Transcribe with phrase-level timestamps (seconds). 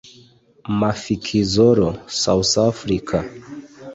[0.79, 1.87] Mafikizolo
[2.21, 3.17] (South Africa)